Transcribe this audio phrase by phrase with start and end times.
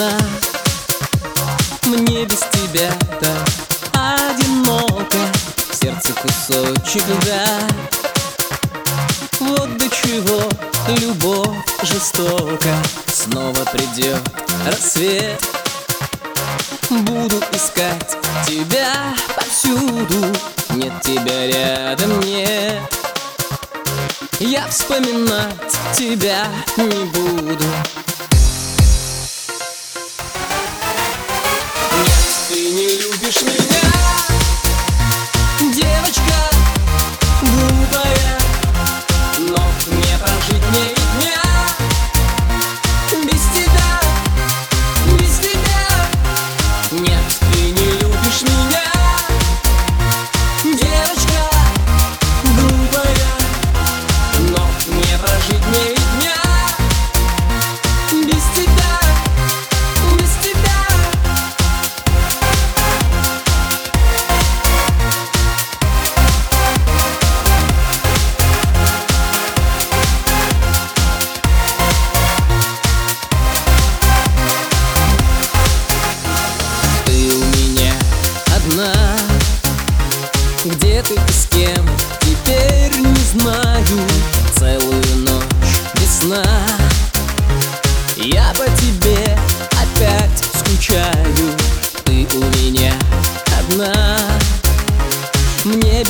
[0.00, 0.18] одна
[1.84, 3.48] Мне без тебя так
[3.92, 5.18] одиноко.
[5.72, 7.60] Сердце кусочек льда.
[9.40, 10.42] Вот до чего
[11.00, 12.76] любовь жестока.
[13.06, 14.20] Снова придет
[14.66, 15.42] рассвет.
[16.88, 20.34] Буду искать тебя повсюду.
[20.70, 22.80] Нет тебя рядом, нет.
[24.38, 25.54] Я вспоминать
[25.94, 27.66] тебя не буду
[32.68, 33.69] не любишь меня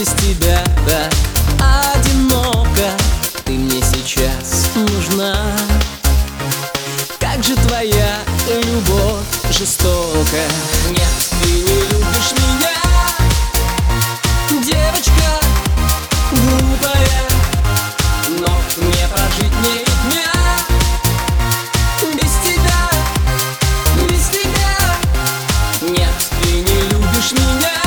[0.01, 1.13] без тебя так
[1.95, 2.91] одиноко
[3.45, 5.37] Ты мне сейчас нужна.
[7.19, 8.17] Как же твоя
[8.49, 10.41] любовь жестока?
[10.89, 12.79] Нет, ты не любишь меня.
[14.63, 15.29] Девочка
[16.33, 17.29] глупая
[18.39, 20.33] Но мне прожить не дня.
[22.15, 22.81] Без тебя,
[24.09, 24.73] без тебя.
[25.83, 27.80] Нет, ты не любишь меня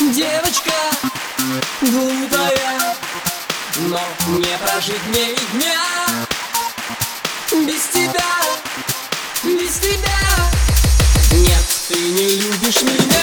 [0.00, 0.72] Девочка
[1.82, 2.96] глупая
[3.80, 4.00] Но
[4.38, 5.76] не прожить мне и дня.
[7.66, 8.24] Без тебя,
[9.44, 10.20] без тебя.
[11.32, 13.19] Нет, ты не любишь меня.